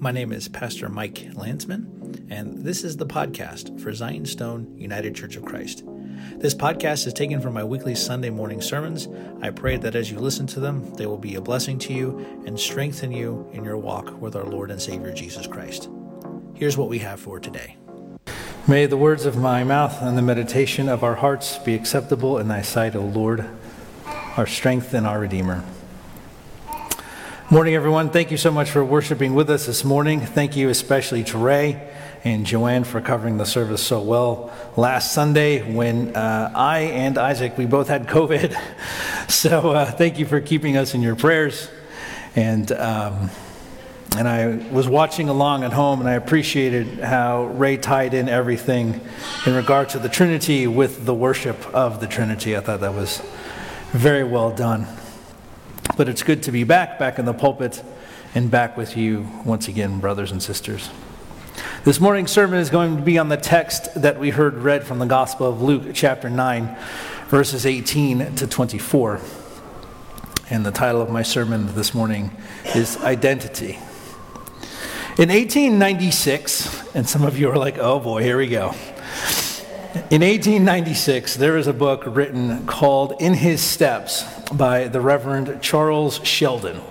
My 0.00 0.12
name 0.12 0.32
is 0.32 0.48
Pastor 0.48 0.88
Mike 0.88 1.28
Landsman, 1.34 2.26
and 2.30 2.64
this 2.64 2.84
is 2.84 2.96
the 2.96 3.06
podcast 3.06 3.80
for 3.80 3.92
Zion 3.92 4.26
Stone 4.26 4.78
United 4.78 5.14
Church 5.14 5.36
of 5.36 5.44
Christ. 5.44 5.82
This 6.36 6.54
podcast 6.54 7.06
is 7.06 7.12
taken 7.12 7.40
from 7.40 7.54
my 7.54 7.64
weekly 7.64 7.94
Sunday 7.94 8.30
morning 8.30 8.60
sermons. 8.60 9.08
I 9.42 9.50
pray 9.50 9.76
that 9.76 9.96
as 9.96 10.10
you 10.10 10.18
listen 10.18 10.46
to 10.48 10.60
them, 10.60 10.94
they 10.94 11.06
will 11.06 11.18
be 11.18 11.34
a 11.34 11.40
blessing 11.40 11.78
to 11.80 11.92
you 11.92 12.42
and 12.46 12.58
strengthen 12.58 13.10
you 13.10 13.48
in 13.52 13.64
your 13.64 13.76
walk 13.76 14.20
with 14.20 14.36
our 14.36 14.44
Lord 14.44 14.70
and 14.70 14.80
Savior 14.80 15.12
Jesus 15.12 15.46
Christ. 15.46 15.88
Here's 16.54 16.76
what 16.76 16.88
we 16.88 17.00
have 17.00 17.20
for 17.20 17.40
today. 17.40 17.76
May 18.68 18.86
the 18.86 18.96
words 18.96 19.26
of 19.26 19.36
my 19.36 19.64
mouth 19.64 20.00
and 20.00 20.16
the 20.16 20.22
meditation 20.22 20.88
of 20.88 21.02
our 21.02 21.16
hearts 21.16 21.58
be 21.58 21.74
acceptable 21.74 22.38
in 22.38 22.48
thy 22.48 22.62
sight, 22.62 22.94
O 22.94 23.02
Lord, 23.02 23.44
our 24.36 24.46
strength 24.46 24.94
and 24.94 25.06
our 25.06 25.20
Redeemer. 25.20 25.64
Morning, 27.50 27.74
everyone. 27.74 28.10
Thank 28.10 28.30
you 28.30 28.36
so 28.36 28.50
much 28.50 28.70
for 28.70 28.84
worshiping 28.84 29.32
with 29.32 29.48
us 29.48 29.64
this 29.64 29.82
morning. 29.82 30.20
Thank 30.20 30.54
you 30.54 30.68
especially 30.68 31.24
to 31.24 31.38
Ray 31.38 31.90
and 32.22 32.44
Joanne 32.44 32.84
for 32.84 33.00
covering 33.00 33.38
the 33.38 33.46
service 33.46 33.82
so 33.82 34.02
well 34.02 34.52
last 34.76 35.14
Sunday 35.14 35.62
when 35.62 36.14
uh, 36.14 36.52
I 36.54 36.80
and 36.80 37.16
Isaac, 37.16 37.56
we 37.56 37.64
both 37.64 37.88
had 37.88 38.06
COVID. 38.06 38.54
So 39.30 39.70
uh, 39.70 39.90
thank 39.90 40.18
you 40.18 40.26
for 40.26 40.40
keeping 40.40 40.76
us 40.76 40.94
in 40.94 41.00
your 41.00 41.14
prayers. 41.16 41.70
And, 42.36 42.70
um, 42.72 43.30
and 44.16 44.26
I 44.28 44.56
was 44.70 44.88
watching 44.88 45.28
along 45.30 45.64
at 45.64 45.72
home 45.72 46.00
and 46.00 46.08
I 46.08 46.14
appreciated 46.14 47.00
how 47.00 47.46
Ray 47.46 47.78
tied 47.78 48.12
in 48.12 48.28
everything 48.28 49.00
in 49.46 49.54
regard 49.54 49.90
to 49.90 49.98
the 49.98 50.08
Trinity 50.08 50.66
with 50.66 51.06
the 51.06 51.14
worship 51.14 51.66
of 51.74 52.00
the 52.00 52.06
Trinity. 52.06 52.56
I 52.56 52.60
thought 52.60 52.80
that 52.80 52.94
was 52.94 53.22
very 53.92 54.24
well 54.24 54.50
done. 54.50 54.86
But 55.98 56.08
it's 56.08 56.22
good 56.22 56.44
to 56.44 56.52
be 56.52 56.62
back, 56.62 56.96
back 56.96 57.18
in 57.18 57.24
the 57.24 57.34
pulpit, 57.34 57.82
and 58.32 58.48
back 58.48 58.76
with 58.76 58.96
you 58.96 59.28
once 59.44 59.66
again, 59.66 59.98
brothers 59.98 60.30
and 60.30 60.40
sisters. 60.40 60.90
This 61.82 61.98
morning's 61.98 62.30
sermon 62.30 62.60
is 62.60 62.70
going 62.70 62.98
to 62.98 63.02
be 63.02 63.18
on 63.18 63.30
the 63.30 63.36
text 63.36 64.00
that 64.00 64.16
we 64.20 64.30
heard 64.30 64.54
read 64.58 64.84
from 64.84 65.00
the 65.00 65.06
Gospel 65.06 65.48
of 65.48 65.60
Luke, 65.60 65.90
chapter 65.94 66.30
9, 66.30 66.76
verses 67.26 67.66
18 67.66 68.36
to 68.36 68.46
24. 68.46 69.20
And 70.50 70.64
the 70.64 70.70
title 70.70 71.02
of 71.02 71.10
my 71.10 71.22
sermon 71.24 71.74
this 71.74 71.92
morning 71.92 72.30
is 72.76 72.96
Identity. 72.98 73.80
In 75.18 75.30
1896, 75.30 76.94
and 76.94 77.08
some 77.08 77.24
of 77.24 77.36
you 77.36 77.50
are 77.50 77.58
like, 77.58 77.76
oh 77.78 77.98
boy, 77.98 78.22
here 78.22 78.38
we 78.38 78.46
go. 78.46 78.72
In 79.94 80.20
1896, 80.20 81.36
there 81.36 81.54
was 81.54 81.66
a 81.66 81.72
book 81.72 82.02
written 82.04 82.66
called 82.66 83.14
In 83.20 83.32
His 83.32 83.62
Steps 83.62 84.22
by 84.50 84.86
the 84.86 85.00
Reverend 85.00 85.62
Charles 85.62 86.22
Sheldon. 86.26 86.82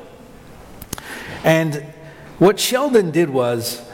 And 1.44 1.76
what 2.40 2.60
Sheldon 2.60 3.12
did 3.12 3.30
was 3.30 3.88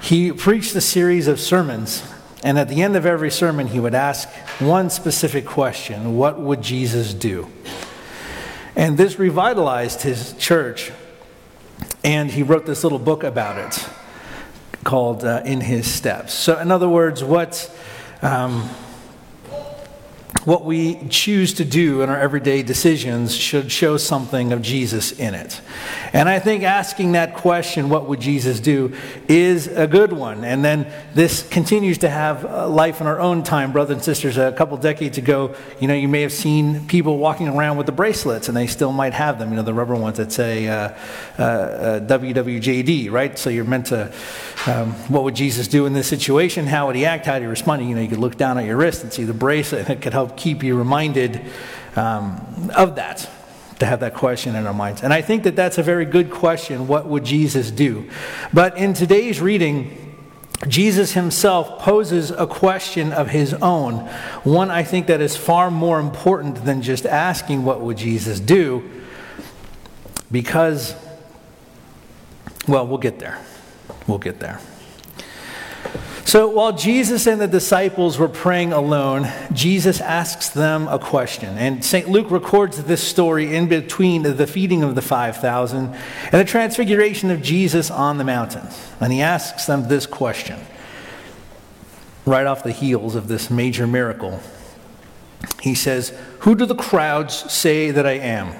he 0.00 0.32
preached 0.32 0.74
a 0.74 0.80
series 0.80 1.28
of 1.28 1.38
sermons, 1.38 2.02
and 2.42 2.58
at 2.58 2.68
the 2.68 2.82
end 2.82 2.96
of 2.96 3.06
every 3.06 3.30
sermon, 3.30 3.68
he 3.68 3.78
would 3.78 3.94
ask 3.94 4.28
one 4.58 4.90
specific 4.90 5.46
question 5.46 6.16
What 6.16 6.40
would 6.40 6.62
Jesus 6.62 7.14
do? 7.14 7.46
And 8.74 8.98
this 8.98 9.20
revitalized 9.20 10.02
his 10.02 10.32
church, 10.32 10.90
and 12.02 12.28
he 12.28 12.42
wrote 12.42 12.66
this 12.66 12.82
little 12.82 12.98
book 12.98 13.22
about 13.22 13.56
it 13.56 13.88
called 14.86 15.24
uh, 15.24 15.42
In 15.44 15.60
His 15.60 15.92
Steps. 15.92 16.32
So, 16.32 16.58
in 16.58 16.70
other 16.70 16.88
words, 16.88 17.22
what. 17.22 17.70
Um, 18.22 18.70
what 20.46 20.64
we 20.64 20.94
choose 21.08 21.52
to 21.54 21.64
do 21.64 22.02
in 22.02 22.08
our 22.08 22.18
everyday 22.18 22.62
decisions 22.62 23.34
should 23.34 23.70
show 23.70 23.96
something 23.96 24.52
of 24.52 24.62
Jesus 24.62 25.10
in 25.10 25.34
it. 25.34 25.60
And 26.12 26.28
I 26.28 26.38
think 26.38 26.62
asking 26.62 27.12
that 27.12 27.34
question, 27.34 27.88
what 27.88 28.08
would 28.08 28.20
Jesus 28.20 28.60
do, 28.60 28.94
is 29.26 29.66
a 29.66 29.88
good 29.88 30.12
one. 30.12 30.44
And 30.44 30.64
then 30.64 30.86
this 31.14 31.46
continues 31.48 31.98
to 31.98 32.08
have 32.08 32.44
life 32.70 33.00
in 33.00 33.08
our 33.08 33.18
own 33.18 33.42
time, 33.42 33.72
brothers 33.72 33.94
and 33.94 34.04
sisters. 34.04 34.38
A 34.38 34.52
couple 34.52 34.76
decades 34.76 35.18
ago, 35.18 35.52
you 35.80 35.88
know, 35.88 35.94
you 35.94 36.06
may 36.06 36.22
have 36.22 36.32
seen 36.32 36.86
people 36.86 37.18
walking 37.18 37.48
around 37.48 37.76
with 37.76 37.86
the 37.86 37.92
bracelets, 37.92 38.46
and 38.46 38.56
they 38.56 38.68
still 38.68 38.92
might 38.92 39.14
have 39.14 39.40
them, 39.40 39.50
you 39.50 39.56
know, 39.56 39.62
the 39.62 39.74
rubber 39.74 39.96
ones 39.96 40.16
that 40.18 40.30
say 40.30 40.68
uh, 40.68 40.90
uh, 41.40 41.42
uh, 41.42 42.00
WWJD, 42.06 43.10
right? 43.10 43.36
So 43.36 43.50
you're 43.50 43.64
meant 43.64 43.86
to, 43.86 44.12
um, 44.66 44.92
what 45.08 45.24
would 45.24 45.34
Jesus 45.34 45.66
do 45.66 45.86
in 45.86 45.92
this 45.92 46.06
situation? 46.06 46.68
How 46.68 46.86
would 46.86 46.94
he 46.94 47.04
act? 47.04 47.26
How 47.26 47.32
would 47.32 47.42
he 47.42 47.48
respond? 47.48 47.88
You 47.88 47.96
know, 47.96 48.00
you 48.00 48.08
could 48.08 48.18
look 48.18 48.36
down 48.36 48.58
at 48.58 48.64
your 48.64 48.76
wrist 48.76 49.02
and 49.02 49.12
see 49.12 49.24
the 49.24 49.34
bracelet, 49.34 49.90
it 49.90 50.00
could 50.00 50.12
help 50.12 50.35
keep 50.36 50.62
you 50.62 50.76
reminded 50.76 51.40
um, 51.96 52.70
of 52.76 52.96
that, 52.96 53.28
to 53.78 53.86
have 53.86 54.00
that 54.00 54.14
question 54.14 54.54
in 54.54 54.66
our 54.66 54.74
minds. 54.74 55.02
And 55.02 55.12
I 55.12 55.22
think 55.22 55.42
that 55.44 55.56
that's 55.56 55.78
a 55.78 55.82
very 55.82 56.04
good 56.04 56.30
question. 56.30 56.86
What 56.86 57.06
would 57.06 57.24
Jesus 57.24 57.70
do? 57.70 58.08
But 58.52 58.76
in 58.76 58.94
today's 58.94 59.40
reading, 59.40 60.06
Jesus 60.68 61.12
himself 61.12 61.78
poses 61.80 62.30
a 62.30 62.46
question 62.46 63.12
of 63.12 63.28
his 63.28 63.52
own, 63.54 63.98
one 64.42 64.70
I 64.70 64.82
think 64.82 65.06
that 65.06 65.20
is 65.20 65.36
far 65.36 65.70
more 65.70 66.00
important 66.00 66.64
than 66.64 66.80
just 66.80 67.04
asking, 67.04 67.64
What 67.64 67.80
would 67.80 67.98
Jesus 67.98 68.40
do? 68.40 68.90
Because, 70.32 70.94
well, 72.66 72.86
we'll 72.86 72.98
get 72.98 73.18
there. 73.18 73.38
We'll 74.06 74.18
get 74.18 74.40
there. 74.40 74.60
So 76.26 76.48
while 76.48 76.72
Jesus 76.72 77.28
and 77.28 77.40
the 77.40 77.46
disciples 77.46 78.18
were 78.18 78.28
praying 78.28 78.72
alone, 78.72 79.30
Jesus 79.52 80.00
asks 80.00 80.48
them 80.48 80.88
a 80.88 80.98
question. 80.98 81.56
And 81.56 81.84
St. 81.84 82.08
Luke 82.08 82.32
records 82.32 82.82
this 82.82 83.00
story 83.00 83.54
in 83.54 83.68
between 83.68 84.24
the 84.24 84.46
feeding 84.48 84.82
of 84.82 84.96
the 84.96 85.02
5,000 85.02 85.94
and 85.94 86.32
the 86.32 86.44
transfiguration 86.44 87.30
of 87.30 87.42
Jesus 87.42 87.92
on 87.92 88.18
the 88.18 88.24
mountain. 88.24 88.66
And 88.98 89.12
he 89.12 89.22
asks 89.22 89.66
them 89.66 89.86
this 89.86 90.04
question 90.04 90.58
right 92.24 92.44
off 92.44 92.64
the 92.64 92.72
heels 92.72 93.14
of 93.14 93.28
this 93.28 93.48
major 93.48 93.86
miracle. 93.86 94.40
He 95.62 95.76
says, 95.76 96.12
Who 96.40 96.56
do 96.56 96.66
the 96.66 96.74
crowds 96.74 97.52
say 97.52 97.92
that 97.92 98.04
I 98.04 98.14
am? 98.14 98.52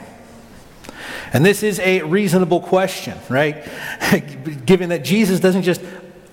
And 1.32 1.44
this 1.44 1.64
is 1.64 1.80
a 1.80 2.02
reasonable 2.02 2.60
question, 2.60 3.18
right? 3.28 3.68
Given 4.66 4.90
that 4.90 5.04
Jesus 5.04 5.40
doesn't 5.40 5.62
just 5.62 5.80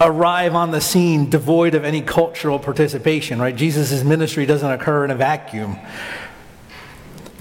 arrive 0.04 0.56
on 0.56 0.72
the 0.72 0.82
scene 0.82 1.30
devoid 1.30 1.76
of 1.76 1.84
any 1.86 2.02
cultural 2.02 2.60
participation, 2.60 3.40
right? 3.40 3.56
Jesus' 3.56 4.04
ministry 4.04 4.46
doesn't 4.46 4.72
occur 4.72 5.06
in 5.06 5.12
a 5.12 5.16
vacuum. 5.16 5.78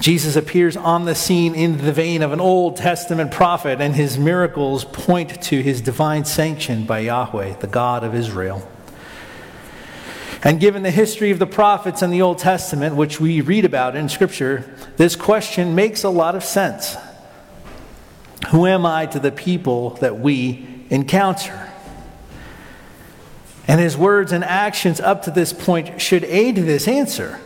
Jesus 0.01 0.35
appears 0.35 0.77
on 0.77 1.05
the 1.05 1.15
scene 1.15 1.55
in 1.55 1.79
the 1.79 1.93
vein 1.93 2.23
of 2.23 2.33
an 2.33 2.41
Old 2.41 2.77
Testament 2.77 3.31
prophet, 3.31 3.81
and 3.81 3.95
his 3.95 4.19
miracles 4.19 4.85
point 4.85 5.41
to 5.45 5.63
his 5.63 5.81
divine 5.81 6.25
sanction 6.25 6.85
by 6.85 7.01
Yahweh, 7.01 7.59
the 7.59 7.69
God 7.69 8.03
of 8.03 8.15
Israel. 8.15 8.69
And 10.43 10.59
given 10.59 10.83
the 10.83 10.91
history 10.91 11.31
of 11.31 11.39
the 11.39 11.47
prophets 11.47 12.03
in 12.03 12.11
the 12.11 12.21
Old 12.21 12.39
Testament, 12.39 12.97
which 12.97 13.21
we 13.21 13.41
read 13.41 13.65
about 13.65 13.95
in 13.95 14.09
Scripture, 14.09 14.75
this 14.97 15.15
question 15.15 15.77
makes 15.77 16.03
a 16.03 16.11
lot 16.11 16.35
of 16.35 16.43
sense. 16.43 16.97
Who 18.49 18.67
am 18.67 18.85
I 18.85 19.07
to 19.07 19.21
the 19.21 19.31
people 19.31 19.91
that 20.01 20.19
we 20.19 20.85
encounter? 20.91 21.62
And 23.69 23.81
his 23.81 23.97
words 23.97 24.33
and 24.33 24.43
actions 24.45 25.01
up 25.01 25.23
to 25.23 25.31
this 25.31 25.53
point 25.53 26.01
should 26.01 26.25
aid 26.25 26.57
this 26.57 26.89
answer. 26.89 27.41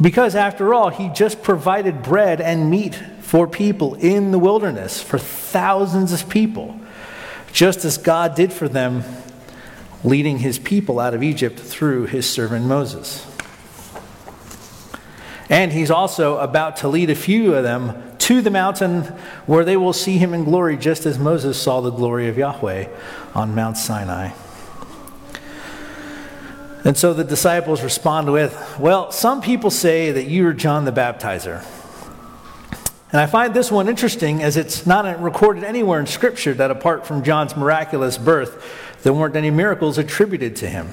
Because 0.00 0.34
after 0.34 0.74
all, 0.74 0.90
he 0.90 1.08
just 1.08 1.42
provided 1.42 2.02
bread 2.02 2.40
and 2.40 2.70
meat 2.70 2.94
for 3.20 3.46
people 3.46 3.94
in 3.96 4.30
the 4.30 4.38
wilderness, 4.38 5.02
for 5.02 5.18
thousands 5.18 6.12
of 6.12 6.28
people, 6.28 6.78
just 7.52 7.84
as 7.84 7.98
God 7.98 8.34
did 8.34 8.52
for 8.52 8.68
them, 8.68 9.04
leading 10.04 10.38
his 10.38 10.58
people 10.58 11.00
out 11.00 11.14
of 11.14 11.22
Egypt 11.22 11.58
through 11.58 12.06
his 12.06 12.28
servant 12.28 12.66
Moses. 12.66 13.26
And 15.50 15.72
he's 15.72 15.90
also 15.90 16.38
about 16.38 16.76
to 16.78 16.88
lead 16.88 17.10
a 17.10 17.14
few 17.14 17.54
of 17.54 17.64
them 17.64 18.16
to 18.18 18.40
the 18.42 18.50
mountain 18.50 19.02
where 19.46 19.64
they 19.64 19.76
will 19.76 19.92
see 19.92 20.18
him 20.18 20.34
in 20.34 20.44
glory, 20.44 20.76
just 20.76 21.06
as 21.06 21.18
Moses 21.18 21.60
saw 21.60 21.80
the 21.80 21.90
glory 21.90 22.28
of 22.28 22.38
Yahweh 22.38 22.88
on 23.34 23.54
Mount 23.54 23.76
Sinai. 23.76 24.30
And 26.88 26.96
so 26.96 27.12
the 27.12 27.22
disciples 27.22 27.82
respond 27.82 28.32
with, 28.32 28.78
Well, 28.80 29.12
some 29.12 29.42
people 29.42 29.70
say 29.70 30.10
that 30.10 30.24
you 30.24 30.46
are 30.46 30.54
John 30.54 30.86
the 30.86 30.90
Baptizer. 30.90 31.62
And 33.12 33.20
I 33.20 33.26
find 33.26 33.52
this 33.52 33.70
one 33.70 33.90
interesting 33.90 34.42
as 34.42 34.56
it's 34.56 34.86
not 34.86 35.20
recorded 35.20 35.64
anywhere 35.64 36.00
in 36.00 36.06
Scripture 36.06 36.54
that 36.54 36.70
apart 36.70 37.06
from 37.06 37.22
John's 37.22 37.54
miraculous 37.54 38.16
birth, 38.16 38.64
there 39.02 39.12
weren't 39.12 39.36
any 39.36 39.50
miracles 39.50 39.98
attributed 39.98 40.56
to 40.56 40.66
him. 40.70 40.88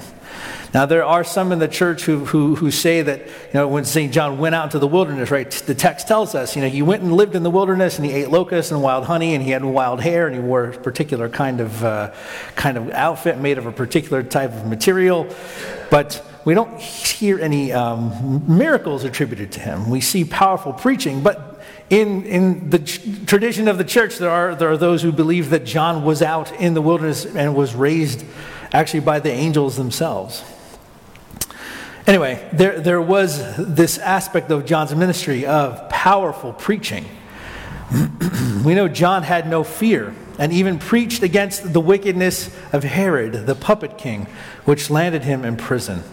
Now, 0.74 0.86
there 0.86 1.04
are 1.04 1.24
some 1.24 1.52
in 1.52 1.58
the 1.58 1.68
church 1.68 2.04
who, 2.04 2.24
who, 2.24 2.56
who 2.56 2.70
say 2.70 3.02
that, 3.02 3.20
you 3.20 3.54
know, 3.54 3.68
when 3.68 3.84
St. 3.84 4.12
John 4.12 4.38
went 4.38 4.54
out 4.54 4.64
into 4.64 4.78
the 4.78 4.86
wilderness, 4.86 5.30
right, 5.30 5.50
the 5.50 5.74
text 5.74 6.08
tells 6.08 6.34
us, 6.34 6.56
you 6.56 6.62
know, 6.62 6.68
he 6.68 6.82
went 6.82 7.02
and 7.02 7.12
lived 7.12 7.34
in 7.34 7.42
the 7.42 7.50
wilderness 7.50 7.98
and 7.98 8.06
he 8.06 8.12
ate 8.12 8.30
locusts 8.30 8.72
and 8.72 8.82
wild 8.82 9.04
honey 9.04 9.34
and 9.34 9.42
he 9.42 9.50
had 9.50 9.64
wild 9.64 10.00
hair 10.00 10.26
and 10.26 10.34
he 10.34 10.40
wore 10.40 10.70
a 10.70 10.78
particular 10.78 11.28
kind 11.28 11.60
of, 11.60 11.84
uh, 11.84 12.12
kind 12.56 12.76
of 12.76 12.90
outfit 12.90 13.38
made 13.38 13.58
of 13.58 13.66
a 13.66 13.72
particular 13.72 14.22
type 14.22 14.52
of 14.52 14.66
material. 14.66 15.26
But 15.90 16.24
we 16.44 16.54
don't 16.54 16.80
hear 16.80 17.40
any 17.40 17.72
um, 17.72 18.44
miracles 18.46 19.04
attributed 19.04 19.52
to 19.52 19.60
him. 19.60 19.90
We 19.90 20.00
see 20.00 20.24
powerful 20.24 20.72
preaching, 20.72 21.22
but 21.22 21.60
in, 21.90 22.24
in 22.24 22.70
the 22.70 22.80
ch- 22.80 23.00
tradition 23.26 23.68
of 23.68 23.78
the 23.78 23.84
church, 23.84 24.18
there 24.18 24.30
are, 24.30 24.54
there 24.54 24.70
are 24.70 24.76
those 24.76 25.02
who 25.02 25.12
believe 25.12 25.50
that 25.50 25.64
John 25.64 26.04
was 26.04 26.22
out 26.22 26.52
in 26.60 26.74
the 26.74 26.82
wilderness 26.82 27.24
and 27.24 27.54
was 27.54 27.74
raised 27.74 28.24
actually 28.72 29.00
by 29.00 29.20
the 29.20 29.30
angels 29.30 29.76
themselves. 29.76 30.42
Anyway, 32.06 32.48
there, 32.52 32.80
there 32.80 33.02
was 33.02 33.56
this 33.56 33.98
aspect 33.98 34.50
of 34.52 34.64
John's 34.64 34.94
ministry 34.94 35.44
of 35.44 35.88
powerful 35.88 36.52
preaching. 36.52 37.04
we 38.64 38.74
know 38.74 38.86
John 38.86 39.24
had 39.24 39.48
no 39.48 39.64
fear 39.64 40.14
and 40.38 40.52
even 40.52 40.78
preached 40.78 41.24
against 41.24 41.72
the 41.72 41.80
wickedness 41.80 42.54
of 42.72 42.84
Herod, 42.84 43.46
the 43.46 43.56
puppet 43.56 43.98
king, 43.98 44.26
which 44.64 44.88
landed 44.88 45.24
him 45.24 45.44
in 45.44 45.56
prison. 45.56 46.04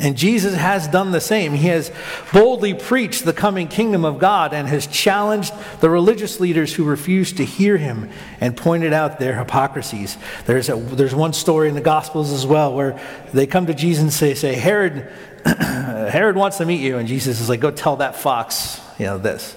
And 0.00 0.16
Jesus 0.16 0.54
has 0.54 0.86
done 0.86 1.10
the 1.10 1.20
same. 1.20 1.54
He 1.54 1.66
has 1.68 1.90
boldly 2.32 2.72
preached 2.72 3.24
the 3.24 3.32
coming 3.32 3.66
kingdom 3.66 4.04
of 4.04 4.20
God 4.20 4.54
and 4.54 4.68
has 4.68 4.86
challenged 4.86 5.52
the 5.80 5.90
religious 5.90 6.38
leaders 6.38 6.72
who 6.72 6.84
refused 6.84 7.38
to 7.38 7.44
hear 7.44 7.76
him 7.78 8.08
and 8.40 8.56
pointed 8.56 8.92
out 8.92 9.18
their 9.18 9.36
hypocrisies. 9.36 10.16
There's, 10.46 10.68
a, 10.68 10.76
there's 10.76 11.16
one 11.16 11.32
story 11.32 11.68
in 11.68 11.74
the 11.74 11.80
Gospels 11.80 12.30
as 12.30 12.46
well 12.46 12.74
where 12.74 13.00
they 13.34 13.46
come 13.48 13.66
to 13.66 13.74
Jesus 13.74 14.02
and 14.02 14.12
say, 14.12 14.34
say 14.34 14.54
Herod, 14.54 15.12
Herod 15.44 16.36
wants 16.36 16.58
to 16.58 16.64
meet 16.64 16.80
you. 16.80 16.98
And 16.98 17.08
Jesus 17.08 17.40
is 17.40 17.48
like, 17.48 17.58
go 17.58 17.72
tell 17.72 17.96
that 17.96 18.14
fox, 18.14 18.80
you 19.00 19.06
know, 19.06 19.18
this. 19.18 19.56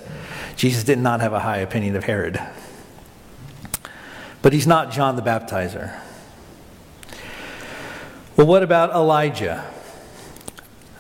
Jesus 0.56 0.84
did 0.84 0.98
not 0.98 1.22
have 1.22 1.34
a 1.34 1.40
high 1.40 1.58
opinion 1.58 1.96
of 1.96 2.06
Herod. 2.06 2.42
But 4.42 4.54
he's 4.54 4.66
not 4.66 4.92
John 4.92 5.16
the 5.18 5.22
Baptizer. 5.22 6.00
Well, 8.36 8.48
what 8.48 8.64
about 8.64 8.90
Elijah? 8.90 9.72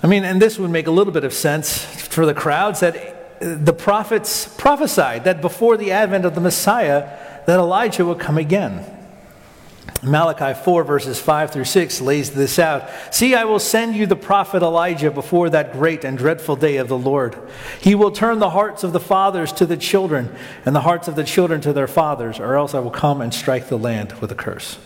I 0.03 0.07
mean, 0.07 0.24
and 0.24 0.42
this 0.42 0.57
would 0.57 0.71
make 0.71 0.88
a 0.88 0.92
little 0.92 1.13
bit 1.13 1.24
of 1.24 1.33
sense 1.33 1.83
for 1.83 2.25
the 2.25 2.33
crowds 2.33 2.80
that 2.80 3.39
the 3.39 3.74
prophets 3.74 4.48
prophesied 4.57 5.24
that 5.25 5.42
before 5.42 5.77
the 5.77 5.92
advent 5.92 6.25
of 6.25 6.36
the 6.36 6.42
Messiah, 6.42 7.18
that 7.45 7.59
Elijah 7.59 8.06
would 8.06 8.19
come 8.19 8.38
again. 8.38 8.98
Malachi 10.03 10.59
4, 10.59 10.83
verses 10.83 11.19
5 11.19 11.51
through 11.51 11.65
6 11.65 12.01
lays 12.01 12.31
this 12.31 12.57
out. 12.57 12.89
See, 13.12 13.36
I 13.36 13.44
will 13.44 13.59
send 13.59 13.95
you 13.95 14.07
the 14.07 14.15
prophet 14.15 14.63
Elijah 14.63 15.12
before 15.12 15.51
that 15.51 15.74
great 15.74 16.03
and 16.03 16.18
dreadful 16.18 16.56
day 16.56 16.77
of 16.77 16.88
the 16.88 16.98
Lord. 16.98 17.38
He 17.80 17.94
will 17.94 18.12
turn 18.12 18.39
the 18.39 18.50
hearts 18.50 18.83
of 18.83 18.94
the 18.94 19.00
fathers 19.00 19.53
to 19.53 19.68
the 19.68 19.77
children, 19.77 20.36
and 20.65 20.75
the 20.75 20.81
hearts 20.81 21.07
of 21.07 21.15
the 21.15 21.24
children 21.24 21.62
to 21.62 21.74
their 21.74 21.88
fathers, 21.88 22.39
or 22.39 22.56
else 22.56 22.74
I 22.74 22.80
will 22.80 22.89
come 22.89 23.21
and 23.21 23.31
strike 23.31 23.69
the 23.69 23.77
land 23.77 24.13
with 24.13 24.31
a 24.31 24.36
curse. 24.36 24.80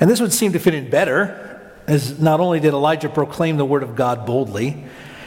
And 0.00 0.10
this 0.10 0.20
would 0.20 0.32
seem 0.32 0.52
to 0.52 0.58
fit 0.58 0.74
in 0.74 0.90
better 0.90 1.47
as 1.88 2.20
not 2.20 2.38
only 2.38 2.60
did 2.60 2.74
Elijah 2.74 3.08
proclaim 3.08 3.56
the 3.56 3.64
word 3.64 3.82
of 3.82 3.96
God 3.96 4.26
boldly, 4.26 4.84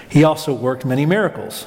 he 0.07 0.23
also 0.23 0.53
worked 0.53 0.85
many 0.85 1.05
miracles. 1.05 1.65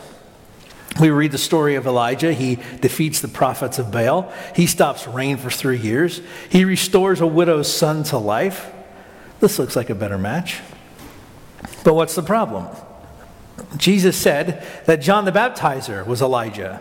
We 1.01 1.11
read 1.11 1.33
the 1.33 1.39
story 1.39 1.75
of 1.75 1.87
Elijah. 1.87 2.33
He 2.33 2.55
defeats 2.81 3.21
the 3.21 3.27
prophets 3.27 3.81
of 3.81 3.91
Baal. 3.91 4.33
He 4.55 4.67
stops 4.67 5.09
rain 5.09 5.37
for 5.37 5.51
three 5.51 5.79
years. 5.79 6.21
He 6.49 6.65
restores 6.65 7.21
a 7.21 7.27
widow's 7.27 7.75
son 7.75 8.05
to 8.05 8.19
life. 8.19 8.73
This 9.41 9.59
looks 9.59 9.75
like 9.75 9.91
a 9.91 9.95
better 9.95 10.17
match. 10.17 10.61
But 11.83 11.95
what's 11.95 12.15
the 12.15 12.23
problem? 12.23 12.69
Jesus 13.77 14.17
said 14.17 14.65
that 14.87 15.03
John 15.03 15.25
the 15.25 15.33
Baptizer 15.33 16.07
was 16.07 16.23
Elijah 16.23 16.81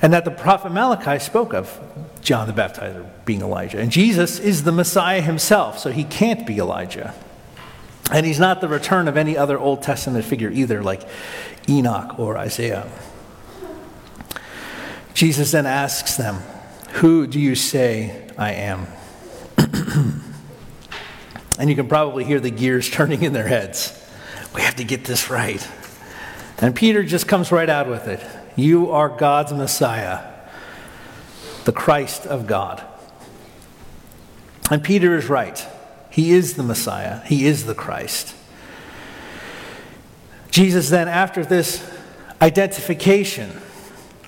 and 0.00 0.12
that 0.12 0.24
the 0.24 0.30
prophet 0.30 0.72
Malachi 0.72 1.18
spoke 1.18 1.52
of 1.52 1.78
John 2.24 2.48
the 2.48 2.54
Baptizer 2.54 3.06
being 3.26 3.42
Elijah. 3.42 3.78
And 3.78 3.92
Jesus 3.92 4.38
is 4.40 4.64
the 4.64 4.72
Messiah 4.72 5.20
himself, 5.20 5.78
so 5.78 5.92
he 5.92 6.04
can't 6.04 6.46
be 6.46 6.58
Elijah. 6.58 7.14
And 8.10 8.24
he's 8.24 8.40
not 8.40 8.60
the 8.60 8.68
return 8.68 9.08
of 9.08 9.16
any 9.16 9.36
other 9.36 9.58
Old 9.58 9.82
Testament 9.82 10.24
figure 10.24 10.50
either, 10.50 10.82
like 10.82 11.06
Enoch 11.68 12.18
or 12.18 12.38
Isaiah. 12.38 12.90
Jesus 15.12 15.52
then 15.52 15.66
asks 15.66 16.16
them, 16.16 16.36
Who 16.94 17.26
do 17.26 17.38
you 17.38 17.54
say 17.54 18.28
I 18.36 18.52
am? 18.52 18.86
and 21.58 21.70
you 21.70 21.76
can 21.76 21.88
probably 21.88 22.24
hear 22.24 22.40
the 22.40 22.50
gears 22.50 22.90
turning 22.90 23.22
in 23.22 23.34
their 23.34 23.46
heads. 23.46 24.00
We 24.54 24.62
have 24.62 24.76
to 24.76 24.84
get 24.84 25.04
this 25.04 25.30
right. 25.30 25.66
And 26.58 26.74
Peter 26.74 27.02
just 27.02 27.28
comes 27.28 27.52
right 27.52 27.68
out 27.68 27.88
with 27.88 28.08
it. 28.08 28.24
You 28.56 28.92
are 28.92 29.08
God's 29.08 29.52
Messiah, 29.52 30.33
the 31.64 31.72
Christ 31.72 32.26
of 32.26 32.46
God. 32.46 32.82
And 34.70 34.82
Peter 34.82 35.16
is 35.16 35.28
right. 35.28 35.66
He 36.10 36.32
is 36.32 36.54
the 36.54 36.62
Messiah, 36.62 37.20
he 37.24 37.46
is 37.46 37.66
the 37.66 37.74
Christ. 37.74 38.34
Jesus 40.50 40.88
then, 40.88 41.08
after 41.08 41.44
this 41.44 41.90
identification, 42.40 43.50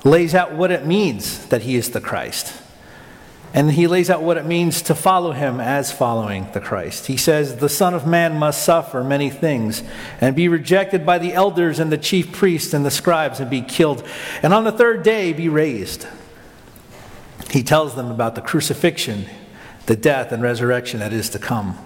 lays 0.03 0.35
out 0.35 0.53
what 0.53 0.73
it 0.73 0.85
means 0.85 1.47
that 1.47 1.63
he 1.63 1.77
is 1.77 1.91
the 1.91 2.01
Christ. 2.01 2.63
And 3.55 3.71
he 3.71 3.87
lays 3.87 4.11
out 4.11 4.23
what 4.23 4.37
it 4.37 4.45
means 4.45 4.83
to 4.83 4.95
follow 4.95 5.31
him 5.31 5.61
as 5.61 5.93
following 5.93 6.49
the 6.53 6.61
Christ. 6.61 7.07
He 7.07 7.17
says, 7.17 7.57
The 7.57 7.69
Son 7.69 7.95
of 7.95 8.07
Man 8.07 8.37
must 8.37 8.65
suffer 8.65 9.05
many 9.05 9.31
things 9.31 9.85
and 10.21 10.35
be 10.35 10.49
rejected 10.49 11.07
by 11.07 11.19
the 11.19 11.33
elders 11.33 11.79
and 11.79 11.93
the 11.93 11.97
chief 11.97 12.33
priests 12.33 12.75
and 12.75 12.85
the 12.85 12.91
scribes 12.91 13.39
and 13.39 13.49
be 13.49 13.63
killed, 13.63 14.05
and 14.43 14.53
on 14.53 14.65
the 14.65 14.73
third 14.73 15.05
day 15.05 15.33
be 15.33 15.49
raised. 15.49 16.07
He 17.51 17.63
tells 17.63 17.95
them 17.95 18.11
about 18.11 18.35
the 18.35 18.41
crucifixion, 18.41 19.27
the 19.87 19.97
death, 19.97 20.33
and 20.33 20.43
resurrection 20.43 21.01
that 21.01 21.13
is 21.13 21.31
to 21.31 21.39
come. 21.39 21.79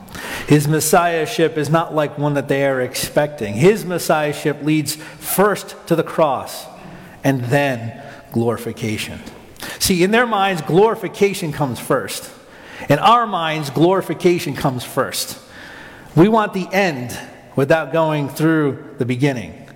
His 0.47 0.67
messiahship 0.67 1.57
is 1.57 1.71
not 1.71 1.95
like 1.95 2.19
one 2.19 2.35
that 2.35 2.49
they 2.49 2.67
are 2.67 2.81
expecting. 2.81 3.55
His 3.55 3.85
messiahship 3.85 4.63
leads 4.63 4.97
first 4.97 5.77
to 5.87 5.95
the 5.95 6.03
cross 6.03 6.67
and 7.23 7.43
then 7.45 8.03
glorification. 8.33 9.21
See, 9.79 10.03
in 10.03 10.11
their 10.11 10.27
minds, 10.27 10.63
glorification 10.63 11.53
comes 11.53 11.79
first. 11.79 12.31
In 12.89 12.99
our 12.99 13.27
minds, 13.27 13.71
glorification 13.71 14.55
comes 14.55 14.85
first. 14.85 15.39
We 16.17 16.29
want 16.29 16.55
the 16.55 16.67
end 16.73 17.17
without 17.57 17.93
going 17.93 18.29
through 18.29 18.97
the 18.99 19.05
beginning. 19.05 19.69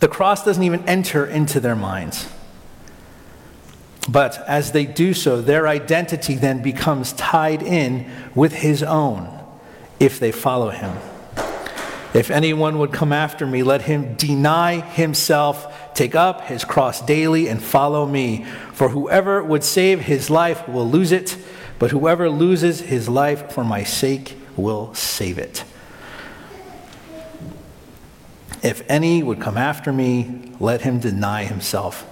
The 0.00 0.08
cross 0.08 0.44
doesn't 0.44 0.62
even 0.62 0.86
enter 0.86 1.24
into 1.24 1.60
their 1.60 1.76
minds. 1.76 2.28
But 4.08 4.38
as 4.46 4.72
they 4.72 4.84
do 4.84 5.14
so, 5.14 5.40
their 5.40 5.66
identity 5.66 6.34
then 6.34 6.62
becomes 6.62 7.12
tied 7.14 7.62
in 7.62 8.10
with 8.34 8.52
his 8.52 8.82
own 8.82 9.30
if 9.98 10.20
they 10.20 10.32
follow 10.32 10.70
him. 10.70 10.96
If 12.12 12.30
anyone 12.30 12.78
would 12.78 12.92
come 12.92 13.12
after 13.12 13.44
me, 13.44 13.64
let 13.64 13.82
him 13.82 14.14
deny 14.14 14.80
himself, 14.80 15.94
take 15.94 16.14
up 16.14 16.42
his 16.42 16.64
cross 16.64 17.00
daily, 17.00 17.48
and 17.48 17.60
follow 17.60 18.06
me. 18.06 18.44
For 18.72 18.90
whoever 18.90 19.42
would 19.42 19.64
save 19.64 20.02
his 20.02 20.30
life 20.30 20.68
will 20.68 20.88
lose 20.88 21.10
it, 21.10 21.36
but 21.80 21.90
whoever 21.90 22.30
loses 22.30 22.80
his 22.80 23.08
life 23.08 23.50
for 23.50 23.64
my 23.64 23.82
sake 23.82 24.36
will 24.56 24.94
save 24.94 25.38
it. 25.38 25.64
If 28.62 28.82
any 28.88 29.22
would 29.22 29.40
come 29.40 29.58
after 29.58 29.92
me, 29.92 30.52
let 30.60 30.82
him 30.82 31.00
deny 31.00 31.44
himself. 31.44 32.06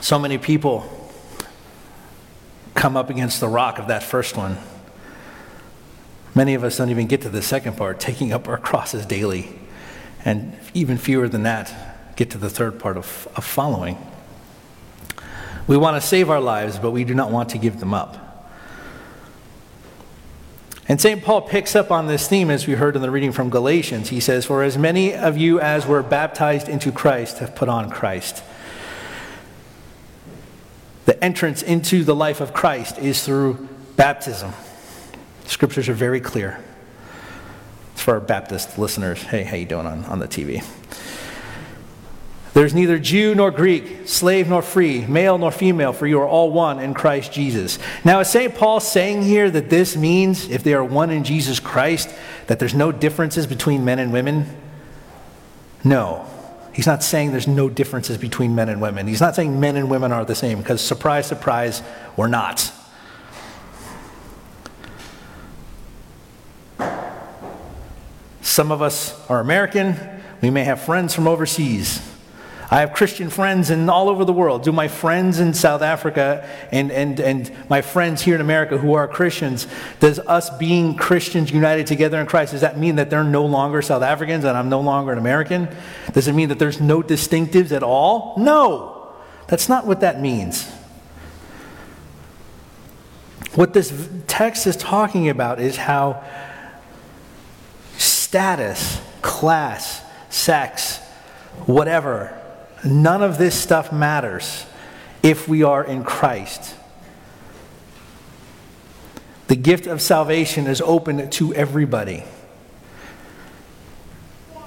So 0.00 0.18
many 0.18 0.38
people 0.38 0.88
come 2.74 2.96
up 2.96 3.10
against 3.10 3.40
the 3.40 3.48
rock 3.48 3.78
of 3.78 3.88
that 3.88 4.02
first 4.02 4.36
one. 4.36 4.56
Many 6.34 6.54
of 6.54 6.62
us 6.62 6.76
don't 6.76 6.90
even 6.90 7.08
get 7.08 7.22
to 7.22 7.28
the 7.28 7.42
second 7.42 7.76
part, 7.76 7.98
taking 7.98 8.32
up 8.32 8.48
our 8.48 8.58
crosses 8.58 9.04
daily. 9.04 9.58
And 10.24 10.56
even 10.74 10.98
fewer 10.98 11.28
than 11.28 11.42
that 11.42 12.16
get 12.16 12.30
to 12.30 12.38
the 12.38 12.50
third 12.50 12.78
part 12.78 12.96
of, 12.96 13.28
of 13.34 13.44
following. 13.44 13.98
We 15.66 15.76
want 15.76 16.00
to 16.00 16.06
save 16.06 16.30
our 16.30 16.40
lives, 16.40 16.78
but 16.78 16.92
we 16.92 17.04
do 17.04 17.14
not 17.14 17.30
want 17.30 17.50
to 17.50 17.58
give 17.58 17.80
them 17.80 17.92
up. 17.92 18.24
And 20.88 21.00
St. 21.00 21.22
Paul 21.22 21.42
picks 21.42 21.76
up 21.76 21.90
on 21.90 22.06
this 22.06 22.26
theme 22.28 22.50
as 22.50 22.66
we 22.66 22.74
heard 22.74 22.96
in 22.96 23.02
the 23.02 23.10
reading 23.10 23.30
from 23.32 23.50
Galatians. 23.50 24.08
He 24.08 24.20
says, 24.20 24.46
For 24.46 24.62
as 24.62 24.78
many 24.78 25.14
of 25.14 25.36
you 25.36 25.60
as 25.60 25.86
were 25.86 26.02
baptized 26.02 26.68
into 26.68 26.90
Christ 26.90 27.38
have 27.38 27.54
put 27.54 27.68
on 27.68 27.90
Christ. 27.90 28.42
The 31.08 31.24
entrance 31.24 31.62
into 31.62 32.04
the 32.04 32.14
life 32.14 32.42
of 32.42 32.52
Christ 32.52 32.98
is 32.98 33.24
through 33.24 33.66
baptism. 33.96 34.52
Scriptures 35.46 35.88
are 35.88 35.94
very 35.94 36.20
clear. 36.20 36.62
It's 37.94 38.02
for 38.02 38.12
our 38.12 38.20
Baptist 38.20 38.78
listeners. 38.78 39.22
Hey, 39.22 39.42
how 39.44 39.56
you 39.56 39.64
doing 39.64 39.86
on, 39.86 40.04
on 40.04 40.18
the 40.18 40.28
TV? 40.28 40.62
There's 42.52 42.74
neither 42.74 42.98
Jew 42.98 43.34
nor 43.34 43.50
Greek, 43.50 44.06
slave 44.06 44.50
nor 44.50 44.60
free, 44.60 45.06
male 45.06 45.38
nor 45.38 45.50
female, 45.50 45.94
for 45.94 46.06
you 46.06 46.20
are 46.20 46.28
all 46.28 46.52
one 46.52 46.78
in 46.78 46.92
Christ 46.92 47.32
Jesus. 47.32 47.78
Now, 48.04 48.20
is 48.20 48.28
St. 48.28 48.54
Paul 48.54 48.78
saying 48.78 49.22
here 49.22 49.50
that 49.50 49.70
this 49.70 49.96
means, 49.96 50.50
if 50.50 50.62
they 50.62 50.74
are 50.74 50.84
one 50.84 51.08
in 51.08 51.24
Jesus 51.24 51.58
Christ, 51.58 52.14
that 52.48 52.58
there's 52.58 52.74
no 52.74 52.92
differences 52.92 53.46
between 53.46 53.82
men 53.82 53.98
and 53.98 54.12
women? 54.12 54.44
No. 55.82 56.26
He's 56.78 56.86
not 56.86 57.02
saying 57.02 57.32
there's 57.32 57.48
no 57.48 57.68
differences 57.68 58.18
between 58.18 58.54
men 58.54 58.68
and 58.68 58.80
women. 58.80 59.08
He's 59.08 59.20
not 59.20 59.34
saying 59.34 59.58
men 59.58 59.74
and 59.74 59.90
women 59.90 60.12
are 60.12 60.24
the 60.24 60.36
same, 60.36 60.58
because 60.58 60.80
surprise, 60.80 61.26
surprise, 61.26 61.82
we're 62.16 62.28
not. 62.28 62.70
Some 68.42 68.70
of 68.70 68.80
us 68.80 69.28
are 69.28 69.40
American. 69.40 69.96
We 70.40 70.50
may 70.50 70.62
have 70.62 70.80
friends 70.80 71.16
from 71.16 71.26
overseas. 71.26 72.00
I 72.70 72.80
have 72.80 72.92
Christian 72.92 73.30
friends 73.30 73.70
in 73.70 73.88
all 73.88 74.10
over 74.10 74.26
the 74.26 74.32
world. 74.32 74.62
Do 74.62 74.72
my 74.72 74.88
friends 74.88 75.40
in 75.40 75.54
South 75.54 75.80
Africa 75.80 76.46
and, 76.70 76.92
and, 76.92 77.18
and 77.18 77.50
my 77.70 77.80
friends 77.80 78.20
here 78.20 78.34
in 78.34 78.42
America 78.42 78.76
who 78.76 78.92
are 78.92 79.08
Christians, 79.08 79.66
does 80.00 80.18
us 80.18 80.50
being 80.58 80.94
Christians 80.94 81.50
united 81.50 81.86
together 81.86 82.20
in 82.20 82.26
Christ, 82.26 82.52
does 82.52 82.60
that 82.60 82.78
mean 82.78 82.96
that 82.96 83.08
they're 83.08 83.24
no 83.24 83.46
longer 83.46 83.80
South 83.80 84.02
Africans 84.02 84.44
and 84.44 84.56
I'm 84.56 84.68
no 84.68 84.80
longer 84.80 85.12
an 85.12 85.18
American? 85.18 85.68
Does 86.12 86.28
it 86.28 86.34
mean 86.34 86.50
that 86.50 86.58
there's 86.58 86.78
no 86.78 87.02
distinctives 87.02 87.72
at 87.72 87.82
all? 87.82 88.34
No. 88.36 89.14
That's 89.46 89.70
not 89.70 89.86
what 89.86 90.00
that 90.00 90.20
means. 90.20 90.70
What 93.54 93.72
this 93.72 94.08
text 94.26 94.66
is 94.66 94.76
talking 94.76 95.30
about 95.30 95.58
is 95.58 95.76
how 95.76 96.22
status, 97.96 99.00
class, 99.22 100.02
sex, 100.28 100.98
whatever, 101.64 102.37
None 102.84 103.22
of 103.22 103.38
this 103.38 103.60
stuff 103.60 103.92
matters 103.92 104.66
if 105.22 105.48
we 105.48 105.62
are 105.62 105.84
in 105.84 106.04
Christ. 106.04 106.74
The 109.48 109.56
gift 109.56 109.86
of 109.86 110.00
salvation 110.00 110.66
is 110.66 110.80
open 110.80 111.30
to 111.30 111.54
everybody. 111.54 112.22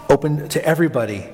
Open 0.09 0.49
to 0.49 0.65
everybody. 0.65 1.29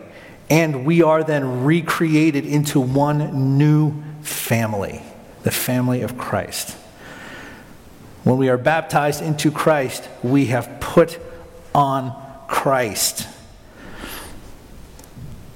And 0.49 0.85
we 0.85 1.01
are 1.01 1.23
then 1.23 1.63
recreated 1.63 2.45
into 2.45 2.79
one 2.79 3.57
new 3.57 3.93
family, 4.21 5.01
the 5.43 5.51
family 5.51 6.01
of 6.01 6.17
Christ. 6.17 6.77
When 8.23 8.37
we 8.37 8.49
are 8.49 8.57
baptized 8.57 9.21
into 9.21 9.51
Christ, 9.51 10.07
we 10.21 10.47
have 10.47 10.79
put 10.79 11.19
on 11.73 12.13
Christ. 12.47 13.27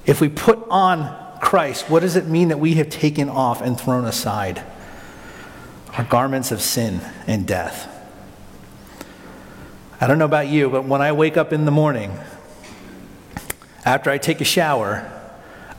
If 0.04 0.20
we 0.20 0.28
put 0.28 0.58
on 0.68 1.40
Christ, 1.40 1.88
what 1.88 2.00
does 2.00 2.16
it 2.16 2.26
mean 2.26 2.48
that 2.48 2.58
we 2.58 2.74
have 2.74 2.88
taken 2.88 3.28
off 3.28 3.62
and 3.62 3.78
thrown 3.78 4.04
aside? 4.04 4.62
Our 5.96 6.04
garments 6.04 6.50
of 6.50 6.60
sin 6.60 7.00
and 7.26 7.46
death. 7.46 7.88
I 10.00 10.06
don't 10.06 10.18
know 10.18 10.24
about 10.24 10.48
you, 10.48 10.68
but 10.70 10.84
when 10.84 11.00
I 11.00 11.12
wake 11.12 11.36
up 11.36 11.52
in 11.52 11.64
the 11.64 11.70
morning, 11.70 12.18
after 13.84 14.10
I 14.10 14.18
take 14.18 14.40
a 14.40 14.44
shower, 14.44 15.08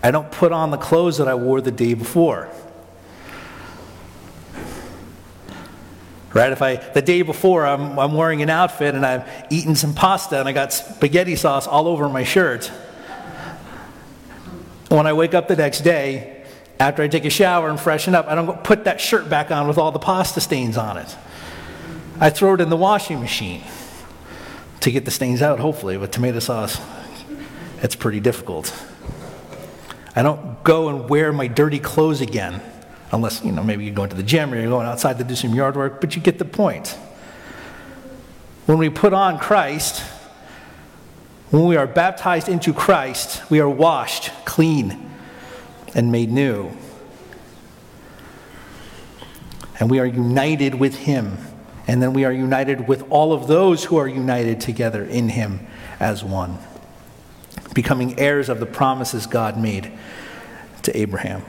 I 0.02 0.12
don't 0.12 0.32
put 0.32 0.52
on 0.52 0.72
the 0.72 0.78
clothes 0.78 1.18
that 1.18 1.28
I 1.28 1.36
wore 1.36 1.60
the 1.60 1.72
day 1.72 1.94
before. 1.94 2.50
Right? 6.34 6.52
If 6.52 6.62
I, 6.62 6.76
the 6.76 7.02
day 7.02 7.22
before, 7.22 7.66
I'm, 7.66 8.00
I'm 8.00 8.14
wearing 8.14 8.42
an 8.42 8.50
outfit 8.50 8.96
and 8.96 9.06
I've 9.06 9.30
eaten 9.50 9.76
some 9.76 9.94
pasta 9.94 10.40
and 10.40 10.48
I 10.48 10.52
got 10.52 10.74
spaghetti 10.74 11.36
sauce 11.36 11.68
all 11.68 11.88
over 11.88 12.08
my 12.10 12.24
shirt 12.24 12.72
when 14.98 15.08
I 15.08 15.14
wake 15.14 15.34
up 15.34 15.48
the 15.48 15.56
next 15.56 15.82
day, 15.82 16.44
after 16.80 17.02
I 17.02 17.08
take 17.08 17.26
a 17.26 17.30
shower 17.30 17.70
and 17.70 17.80
freshen 17.80 18.14
up, 18.14 18.28
I 18.28 18.36
don't 18.36 18.64
put 18.64 18.84
that 18.84 19.02
shirt 19.02 19.30
back 19.30 19.52
on 19.52 19.68
with 19.68 19.78
all 19.78 19.92
the 19.92 20.00
pasta 20.00 20.42
stains 20.42 20.78
on 20.78 20.98
it. 20.98 21.16
I 22.20 22.30
throw 22.30 22.54
it 22.54 22.62
in 22.62 22.70
the 22.70 22.78
washing 22.78 23.20
machine 23.20 23.64
to 24.82 24.92
get 24.92 25.06
the 25.06 25.12
stains 25.12 25.42
out, 25.42 25.60
hopefully. 25.60 25.98
With 25.98 26.12
tomato 26.12 26.40
sauce, 26.40 26.80
it's 27.82 27.96
pretty 27.96 28.20
difficult. 28.20 28.74
I 30.16 30.22
don't 30.22 30.64
go 30.64 30.90
and 30.90 31.10
wear 31.10 31.34
my 31.34 31.48
dirty 31.48 31.80
clothes 31.80 32.22
again, 32.22 32.62
unless, 33.12 33.44
you 33.44 33.52
know, 33.52 33.64
maybe 33.64 33.86
you're 33.86 33.96
going 33.96 34.10
to 34.10 34.16
the 34.16 34.24
gym 34.24 34.54
or 34.54 34.60
you're 34.60 34.70
going 34.70 34.86
outside 34.86 35.18
to 35.18 35.24
do 35.24 35.36
some 35.36 35.56
yard 35.56 35.76
work, 35.76 36.02
but 36.02 36.16
you 36.16 36.22
get 36.22 36.38
the 36.38 36.46
point. 36.46 36.90
When 38.68 38.78
we 38.78 38.90
put 38.90 39.14
on 39.14 39.40
Christ, 39.40 40.04
when 41.54 41.66
we 41.66 41.78
are 41.78 41.86
baptized 41.86 42.50
into 42.50 42.74
Christ, 42.74 43.48
we 43.52 43.60
are 43.60 43.70
washed 43.70 44.32
clean 44.44 45.08
and 45.94 46.12
made 46.12 46.32
new. 46.32 46.72
And 49.80 49.88
we 49.88 50.00
are 50.00 50.06
united 50.08 50.74
with 50.74 50.96
Him. 50.96 51.38
And 51.86 52.02
then 52.02 52.14
we 52.14 52.26
are 52.26 52.32
united 52.32 52.88
with 52.88 53.04
all 53.12 53.34
of 53.34 53.46
those 53.46 53.84
who 53.84 53.98
are 53.98 54.08
united 54.08 54.62
together 54.62 55.06
in 55.06 55.30
Him 55.30 55.68
as 56.00 56.24
one, 56.24 56.58
becoming 57.76 58.20
heirs 58.20 58.50
of 58.50 58.60
the 58.60 58.66
promises 58.66 59.28
God 59.28 59.56
made 59.56 59.92
to 60.82 60.98
Abraham. 60.98 61.42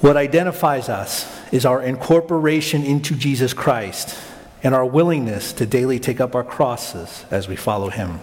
What 0.00 0.16
identifies 0.16 0.88
us 0.88 1.28
is 1.50 1.66
our 1.66 1.82
incorporation 1.82 2.84
into 2.84 3.16
Jesus 3.16 3.52
Christ 3.52 4.16
and 4.62 4.76
our 4.76 4.86
willingness 4.86 5.52
to 5.54 5.66
daily 5.66 5.98
take 5.98 6.20
up 6.20 6.36
our 6.36 6.44
crosses 6.44 7.24
as 7.32 7.48
we 7.48 7.56
follow 7.56 7.88
Him. 7.88 8.20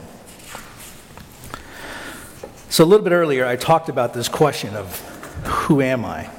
So, 2.70 2.84
a 2.84 2.86
little 2.86 3.04
bit 3.04 3.14
earlier, 3.14 3.46
I 3.46 3.56
talked 3.56 3.88
about 3.88 4.14
this 4.14 4.28
question 4.28 4.76
of 4.76 5.00
who 5.46 5.82
am 5.82 6.04
I? 6.04 6.30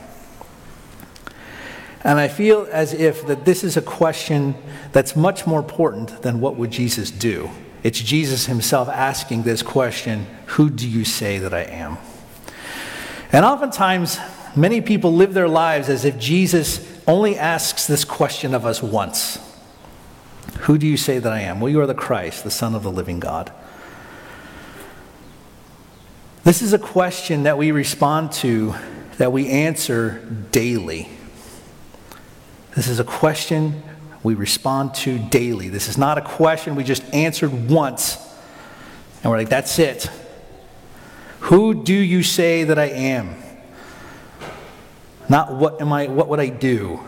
And 2.05 2.19
I 2.19 2.29
feel 2.29 2.69
as 2.71 2.93
if 2.93 3.27
that 3.27 3.45
this 3.45 3.65
is 3.65 3.77
a 3.77 3.83
question 3.83 4.55
that's 4.93 5.17
much 5.17 5.47
more 5.47 5.59
important 5.59 6.23
than 6.23 6.41
what 6.41 6.57
would 6.57 6.71
Jesus 6.71 7.11
do. 7.11 7.51
It's 7.83 8.01
Jesus 8.01 8.47
himself 8.47 8.89
asking 8.89 9.45
this 9.45 9.63
question, 9.63 10.27
who 10.47 10.69
do 10.69 10.89
you 10.89 11.05
say 11.05 11.39
that 11.39 11.55
I 11.55 11.63
am? 11.63 11.97
And 13.33 13.45
oftentimes, 13.45 14.19
many 14.55 14.81
people 14.81 15.13
live 15.15 15.33
their 15.33 15.49
lives 15.49 15.89
as 15.89 16.05
if 16.05 16.19
Jesus 16.19 16.87
only 17.07 17.37
asks 17.37 17.87
this 17.87 18.05
question 18.05 18.55
of 18.55 18.67
us 18.67 18.83
once. 18.83 19.39
Who 20.61 20.77
do 20.77 20.87
you 20.87 20.97
say 20.97 21.19
that 21.19 21.33
I 21.33 21.41
am? 21.41 21.61
Well, 21.61 21.71
you 21.71 21.81
are 21.81 21.87
the 21.87 21.95
Christ, 21.95 22.45
the 22.45 22.51
Son 22.51 22.75
of 22.75 22.83
the 22.83 22.93
living 22.93 23.21
God. 23.21 23.53
This 26.49 26.63
is 26.63 26.73
a 26.73 26.79
question 26.79 27.43
that 27.43 27.59
we 27.59 27.73
respond 27.73 28.33
to, 28.33 28.75
that 29.19 29.33
we 29.33 29.51
answer 29.51 30.27
daily. 30.51 31.11
This 32.75 32.89
is 32.89 32.99
a 33.01 33.05
question 33.05 33.83
we 34.23 34.35
respond 34.35 34.95
to 34.95 35.19
daily. 35.19 35.69
This 35.69 35.89
is 35.89 35.99
not 35.99 36.17
a 36.17 36.23
question 36.23 36.75
we 36.75 36.85
just 36.85 37.05
answered 37.13 37.69
once 37.69 38.17
and 39.23 39.31
we're 39.31 39.37
like, 39.37 39.51
that's 39.51 39.79
it. 39.79 40.11
Who 41.41 41.85
do 41.85 41.93
you 41.93 42.23
say 42.23 42.65
that 42.65 42.79
I 42.79 42.87
am? 42.87 43.37
Not 45.29 45.53
what 45.53 45.83
am 45.83 45.93
I, 45.93 46.07
what 46.07 46.29
would 46.29 46.41
I 46.41 46.49
do? 46.49 47.01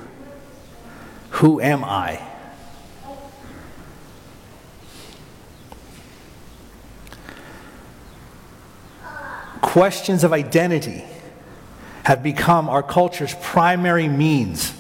Who 1.31 1.63
am 1.63 1.83
I? 1.83 2.30
Questions 9.71 10.25
of 10.25 10.33
identity 10.33 11.05
have 12.03 12.25
become 12.25 12.69
our 12.69 12.83
culture's 12.83 13.37
primary 13.41 14.09
means 14.09 14.75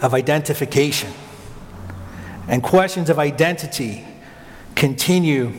of 0.00 0.14
identification. 0.14 1.12
And 2.48 2.62
questions 2.62 3.10
of 3.10 3.18
identity 3.18 4.06
continue 4.74 5.52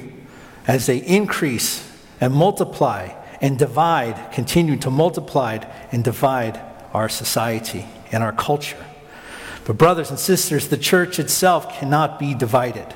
as 0.65 0.87
they 0.87 0.97
increase 0.97 1.87
and 2.19 2.33
multiply 2.33 3.09
and 3.41 3.59
divide, 3.59 4.31
continue 4.31 4.75
to 4.77 4.89
multiply 4.89 5.59
and 5.91 6.03
divide 6.03 6.59
our 6.93 7.09
society 7.09 7.85
and 8.11 8.23
our 8.23 8.33
culture. 8.33 8.83
But, 9.65 9.77
brothers 9.77 10.09
and 10.09 10.17
sisters, 10.17 10.69
the 10.69 10.77
church 10.77 11.19
itself 11.19 11.77
cannot 11.77 12.17
be 12.17 12.33
divided. 12.33 12.91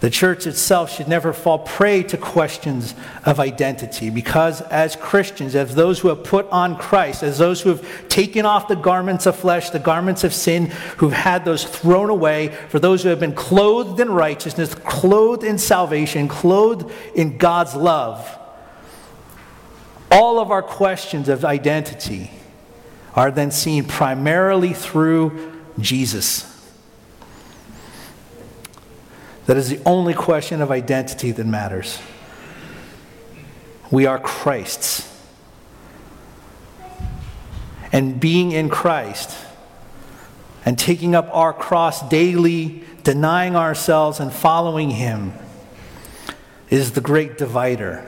The 0.00 0.10
church 0.10 0.46
itself 0.46 0.94
should 0.94 1.08
never 1.08 1.32
fall 1.32 1.58
prey 1.58 2.04
to 2.04 2.16
questions 2.16 2.94
of 3.24 3.40
identity 3.40 4.10
because, 4.10 4.60
as 4.60 4.94
Christians, 4.94 5.56
as 5.56 5.74
those 5.74 5.98
who 5.98 6.08
have 6.08 6.22
put 6.22 6.48
on 6.50 6.76
Christ, 6.76 7.24
as 7.24 7.38
those 7.38 7.60
who 7.60 7.70
have 7.70 8.08
taken 8.08 8.46
off 8.46 8.68
the 8.68 8.76
garments 8.76 9.26
of 9.26 9.34
flesh, 9.34 9.70
the 9.70 9.80
garments 9.80 10.22
of 10.22 10.32
sin, 10.32 10.66
who've 10.98 11.12
had 11.12 11.44
those 11.44 11.64
thrown 11.64 12.10
away, 12.10 12.48
for 12.68 12.78
those 12.78 13.02
who 13.02 13.08
have 13.08 13.18
been 13.18 13.34
clothed 13.34 13.98
in 13.98 14.08
righteousness, 14.10 14.72
clothed 14.72 15.42
in 15.42 15.58
salvation, 15.58 16.28
clothed 16.28 16.92
in 17.16 17.36
God's 17.36 17.74
love, 17.74 18.38
all 20.12 20.38
of 20.38 20.52
our 20.52 20.62
questions 20.62 21.28
of 21.28 21.44
identity 21.44 22.30
are 23.14 23.32
then 23.32 23.50
seen 23.50 23.84
primarily 23.84 24.72
through 24.72 25.60
Jesus. 25.80 26.47
That 29.48 29.56
is 29.56 29.70
the 29.70 29.80
only 29.86 30.12
question 30.12 30.60
of 30.60 30.70
identity 30.70 31.32
that 31.32 31.46
matters. 31.46 31.98
We 33.90 34.04
are 34.04 34.18
Christ's. 34.18 35.10
And 37.90 38.20
being 38.20 38.52
in 38.52 38.68
Christ 38.68 39.34
and 40.66 40.78
taking 40.78 41.14
up 41.14 41.30
our 41.32 41.54
cross 41.54 42.06
daily, 42.10 42.84
denying 43.04 43.56
ourselves 43.56 44.20
and 44.20 44.30
following 44.30 44.90
Him 44.90 45.32
is 46.68 46.92
the 46.92 47.00
great 47.00 47.38
divider. 47.38 48.04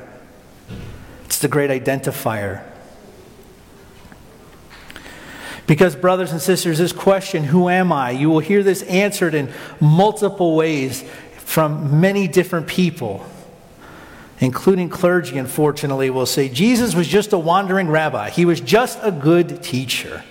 It's 1.25 1.39
the 1.39 1.49
great 1.49 1.71
identifier. 1.71 2.63
Because, 5.67 5.95
brothers 5.97 6.33
and 6.33 6.43
sisters, 6.43 6.79
this 6.79 6.93
question, 6.93 7.45
who 7.45 7.69
am 7.69 7.93
I? 7.93 8.11
You 8.11 8.29
will 8.29 8.41
hear 8.41 8.63
this 8.63 8.83
answered 8.83 9.35
in 9.35 9.51
multiple 9.81 10.57
ways 10.57 11.05
from 11.51 12.01
many 12.01 12.29
different 12.29 12.69
people, 12.69 13.27
including 14.39 14.89
clergy, 14.89 15.37
unfortunately, 15.37 16.09
will 16.09 16.25
say 16.25 16.49
Jesus 16.49 16.95
was 16.95 17.09
just 17.09 17.33
a 17.33 17.39
wandering 17.39 17.89
rabbi. 17.89 18.31
He 18.31 18.45
was 18.45 18.61
just 18.61 19.01
a 19.03 19.11
good 19.11 19.61
teacher. 19.61 20.23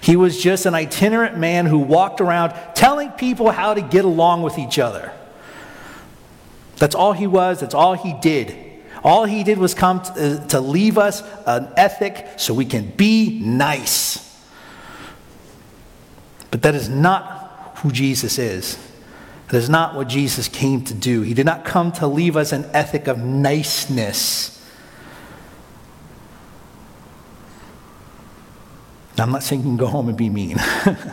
He 0.00 0.14
was 0.14 0.40
just 0.40 0.64
an 0.64 0.72
itinerant 0.72 1.36
man 1.36 1.66
who 1.66 1.78
walked 1.78 2.20
around 2.20 2.54
telling 2.76 3.10
people 3.10 3.50
how 3.50 3.74
to 3.74 3.80
get 3.80 4.04
along 4.04 4.44
with 4.44 4.56
each 4.56 4.78
other. 4.78 5.10
That's 6.76 6.94
all 6.94 7.14
he 7.14 7.26
was, 7.26 7.58
that's 7.58 7.74
all 7.74 7.94
he 7.94 8.12
did. 8.12 8.56
All 9.02 9.24
he 9.24 9.42
did 9.42 9.58
was 9.58 9.74
come 9.74 10.02
to, 10.02 10.12
uh, 10.12 10.46
to 10.46 10.60
leave 10.60 10.98
us 10.98 11.24
an 11.46 11.68
ethic 11.76 12.28
so 12.36 12.54
we 12.54 12.64
can 12.64 12.90
be 12.90 13.40
nice. 13.40 14.40
But 16.52 16.62
that 16.62 16.76
is 16.76 16.88
not 16.88 17.78
who 17.78 17.90
Jesus 17.90 18.38
is. 18.38 18.78
That 19.48 19.58
is 19.58 19.68
not 19.68 19.94
what 19.94 20.08
Jesus 20.08 20.48
came 20.48 20.84
to 20.84 20.94
do. 20.94 21.22
He 21.22 21.34
did 21.34 21.46
not 21.46 21.64
come 21.64 21.92
to 21.92 22.06
leave 22.06 22.36
us 22.36 22.52
an 22.52 22.64
ethic 22.72 23.06
of 23.06 23.18
niceness. 23.18 24.50
Now, 29.16 29.24
I'm 29.24 29.30
not 29.30 29.42
saying 29.42 29.60
you 29.60 29.68
can 29.68 29.76
go 29.76 29.86
home 29.86 30.08
and 30.08 30.16
be 30.16 30.28
mean. 30.28 30.56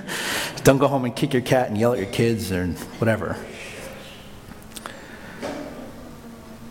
Don't 0.64 0.80
go 0.80 0.88
home 0.88 1.06
and 1.06 1.16
kick 1.16 1.34
your 1.34 1.42
cat 1.42 1.70
and 1.70 1.78
yell 1.78 1.94
at 1.94 2.00
your 2.00 2.08
kids 2.08 2.52
or 2.52 2.68
whatever. 2.98 3.38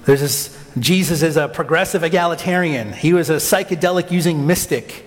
There's 0.05 0.21
this 0.21 0.61
Jesus 0.79 1.23
is 1.23 1.37
a 1.37 1.49
progressive 1.49 2.02
egalitarian. 2.05 2.93
He 2.93 3.12
was 3.12 3.29
a 3.29 3.37
psychedelic 3.37 4.11
using 4.11 4.47
mystic. 4.47 5.05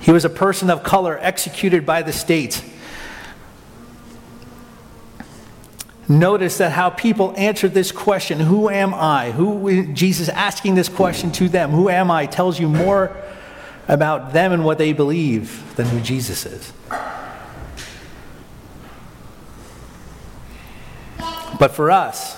He 0.00 0.10
was 0.10 0.24
a 0.24 0.30
person 0.30 0.70
of 0.70 0.82
color 0.82 1.18
executed 1.20 1.86
by 1.86 2.02
the 2.02 2.12
state. 2.12 2.62
Notice 6.08 6.56
that 6.58 6.72
how 6.72 6.88
people 6.88 7.34
answered 7.36 7.74
this 7.74 7.92
question, 7.92 8.40
who 8.40 8.70
am 8.70 8.94
I? 8.94 9.32
Who 9.32 9.92
Jesus 9.92 10.30
asking 10.30 10.74
this 10.74 10.88
question 10.88 11.30
to 11.32 11.50
them, 11.50 11.70
who 11.70 11.90
am 11.90 12.10
I, 12.10 12.24
tells 12.24 12.58
you 12.58 12.68
more 12.68 13.14
about 13.88 14.32
them 14.32 14.52
and 14.52 14.64
what 14.64 14.78
they 14.78 14.94
believe 14.94 15.76
than 15.76 15.86
who 15.86 16.00
Jesus 16.00 16.46
is. 16.46 16.72
But 21.58 21.72
for 21.72 21.90
us, 21.90 22.36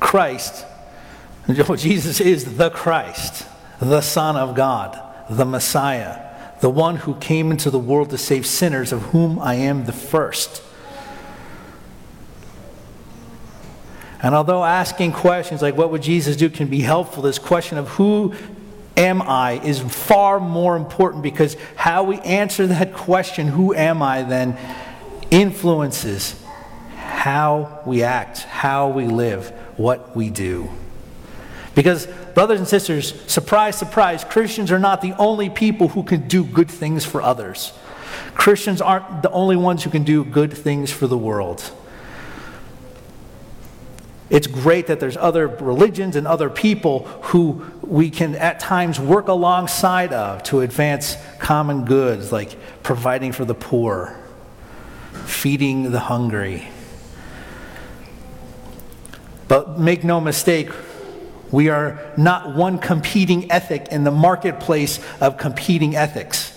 Christ, 0.00 0.64
oh, 1.48 1.76
Jesus 1.76 2.20
is 2.20 2.56
the 2.56 2.70
Christ, 2.70 3.46
the 3.78 4.00
Son 4.00 4.36
of 4.36 4.56
God, 4.56 4.98
the 5.28 5.44
Messiah, 5.44 6.26
the 6.60 6.70
one 6.70 6.96
who 6.96 7.14
came 7.16 7.50
into 7.50 7.70
the 7.70 7.78
world 7.78 8.10
to 8.10 8.18
save 8.18 8.46
sinners, 8.46 8.92
of 8.92 9.02
whom 9.06 9.38
I 9.38 9.54
am 9.54 9.84
the 9.84 9.92
first. 9.92 10.62
And 14.22 14.34
although 14.34 14.64
asking 14.64 15.12
questions 15.12 15.62
like 15.62 15.76
what 15.76 15.90
would 15.90 16.02
Jesus 16.02 16.36
do 16.36 16.50
can 16.50 16.68
be 16.68 16.80
helpful, 16.80 17.22
this 17.22 17.38
question 17.38 17.78
of 17.78 17.88
who 17.88 18.34
am 18.96 19.22
I 19.22 19.60
is 19.64 19.80
far 19.80 20.38
more 20.38 20.76
important 20.76 21.22
because 21.22 21.56
how 21.76 22.04
we 22.04 22.18
answer 22.20 22.66
that 22.66 22.92
question, 22.92 23.48
who 23.48 23.74
am 23.74 24.02
I, 24.02 24.22
then 24.22 24.58
influences 25.30 26.40
how 26.96 27.82
we 27.86 28.02
act, 28.02 28.40
how 28.40 28.88
we 28.88 29.06
live, 29.06 29.50
what 29.76 30.14
we 30.14 30.30
do. 30.30 30.68
Because, 31.74 32.06
brothers 32.34 32.58
and 32.58 32.68
sisters, 32.68 33.14
surprise, 33.30 33.76
surprise, 33.76 34.24
Christians 34.24 34.72
are 34.72 34.78
not 34.78 35.00
the 35.00 35.12
only 35.18 35.48
people 35.48 35.88
who 35.88 36.02
can 36.02 36.28
do 36.28 36.44
good 36.44 36.70
things 36.70 37.04
for 37.04 37.22
others. 37.22 37.72
Christians 38.34 38.80
aren't 38.80 39.22
the 39.22 39.30
only 39.30 39.56
ones 39.56 39.84
who 39.84 39.90
can 39.90 40.02
do 40.02 40.24
good 40.24 40.52
things 40.52 40.90
for 40.90 41.06
the 41.06 41.16
world. 41.16 41.70
It's 44.30 44.46
great 44.46 44.86
that 44.86 45.00
there's 45.00 45.16
other 45.16 45.48
religions 45.48 46.14
and 46.14 46.26
other 46.26 46.48
people 46.48 47.00
who 47.22 47.66
we 47.82 48.10
can 48.10 48.36
at 48.36 48.60
times 48.60 49.00
work 49.00 49.26
alongside 49.26 50.12
of 50.12 50.44
to 50.44 50.60
advance 50.60 51.16
common 51.40 51.84
goods 51.84 52.30
like 52.30 52.56
providing 52.84 53.32
for 53.32 53.44
the 53.44 53.54
poor, 53.54 54.16
feeding 55.24 55.90
the 55.90 55.98
hungry. 55.98 56.68
But 59.48 59.80
make 59.80 60.04
no 60.04 60.20
mistake, 60.20 60.70
we 61.50 61.68
are 61.68 61.98
not 62.16 62.54
one 62.54 62.78
competing 62.78 63.50
ethic 63.50 63.88
in 63.88 64.04
the 64.04 64.12
marketplace 64.12 65.00
of 65.20 65.38
competing 65.38 65.96
ethics. 65.96 66.56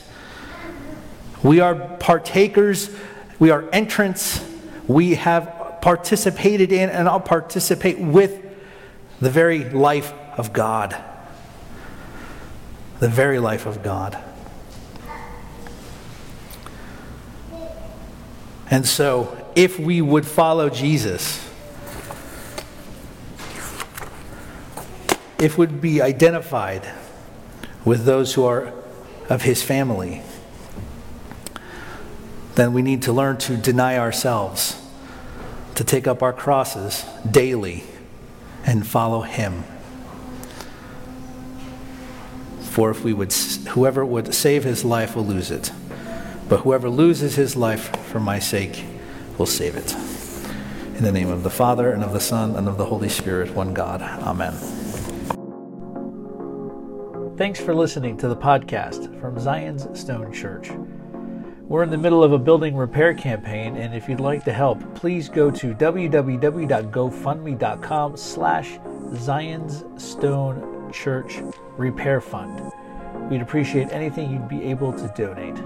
We 1.42 1.60
are 1.60 1.74
partakers, 1.74 2.92
we 3.40 3.50
are 3.50 3.68
entrants, 3.74 4.46
we 4.88 5.16
have 5.16 5.63
participated 5.84 6.72
in 6.72 6.90
and 6.90 7.10
I'll 7.10 7.20
participate 7.20 8.00
with 8.00 8.42
the 9.20 9.30
very 9.30 9.70
life 9.70 10.14
of 10.38 10.54
God. 10.54 10.96
The 13.02 13.10
very 13.10 13.38
life 13.38 13.66
of 13.66 13.84
God. 13.84 14.18
And 18.72 18.88
so, 18.88 19.38
if 19.56 19.78
we 19.78 20.02
would 20.02 20.26
follow 20.26 20.70
Jesus, 20.70 21.46
if 25.38 25.58
we'd 25.58 25.82
be 25.82 26.02
identified 26.02 26.90
with 27.84 28.06
those 28.06 28.36
who 28.36 28.46
are 28.46 28.72
of 29.28 29.42
his 29.42 29.62
family, 29.62 30.22
then 32.56 32.72
we 32.72 32.82
need 32.82 33.02
to 33.02 33.12
learn 33.12 33.36
to 33.40 33.58
deny 33.58 33.98
ourselves 33.98 34.80
to 35.76 35.84
take 35.84 36.08
up 36.08 36.22
our 36.22 36.34
crosses 36.34 37.06
daily 37.30 37.84
and 38.66 38.86
follow 38.86 39.22
him. 39.22 39.64
For 42.62 42.90
if 42.90 43.04
we 43.04 43.14
would, 43.14 43.32
whoever 43.70 44.06
would 44.06 44.34
save 44.34 44.64
his 44.64 44.84
life 44.84 45.16
will 45.16 45.26
lose 45.26 45.52
it, 45.52 45.72
but 46.50 46.62
whoever 46.62 46.90
loses 46.90 47.36
his 47.36 47.56
life 47.56 47.96
for 48.08 48.20
my 48.20 48.40
sake 48.40 48.84
will 49.38 49.46
save 49.46 49.76
it. 49.76 49.94
In 50.98 51.04
the 51.04 51.12
name 51.12 51.30
of 51.30 51.44
the 51.44 51.50
Father, 51.50 51.92
and 51.92 52.04
of 52.04 52.14
the 52.14 52.20
Son, 52.20 52.56
and 52.56 52.68
of 52.68 52.78
the 52.78 52.86
Holy 52.86 53.10
Spirit, 53.10 53.54
one 53.54 53.74
God. 53.74 54.02
Amen. 54.02 54.54
Thanks 57.36 57.60
for 57.60 57.74
listening 57.74 58.16
to 58.18 58.28
the 58.28 58.36
podcast 58.36 59.20
from 59.20 59.40
Zion's 59.40 59.88
Stone 60.00 60.32
Church. 60.34 60.70
We're 61.74 61.82
in 61.82 61.90
the 61.90 61.98
middle 61.98 62.24
of 62.24 62.34
a 62.34 62.38
building 62.38 62.76
repair 62.76 63.16
campaign, 63.16 63.78
and 63.78 63.96
if 63.96 64.08
you'd 64.08 64.20
like 64.20 64.44
to 64.44 64.54
help, 64.54 64.80
please 64.94 65.28
go 65.28 65.50
to 65.50 65.74
www.gofundme.com 65.74 68.16
slash 68.16 68.80
Zion's 69.16 69.84
Stone 69.98 70.92
Church 70.94 71.42
Repair 71.76 72.22
Fund. 72.22 72.72
We'd 73.28 73.42
appreciate 73.42 73.92
anything 73.92 74.30
you'd 74.30 74.48
be 74.48 74.66
able 74.66 74.94
to 74.94 75.12
donate. 75.18 75.58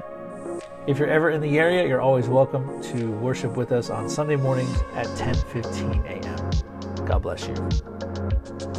If 0.87 0.97
you're 0.97 1.09
ever 1.09 1.31
in 1.31 1.41
the 1.41 1.59
area, 1.59 1.85
you're 1.85 1.99
always 1.99 2.29
welcome 2.29 2.81
to 2.83 3.11
worship 3.17 3.57
with 3.57 3.73
us 3.73 3.89
on 3.89 4.09
Sunday 4.09 4.37
mornings 4.37 4.79
at 4.95 5.07
10:15 5.07 6.05
a.m. 6.05 6.39
God 7.05 7.21
bless 7.21 7.49
you. 7.49 8.76